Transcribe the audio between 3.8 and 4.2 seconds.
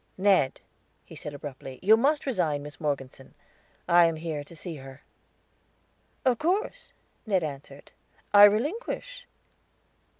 I am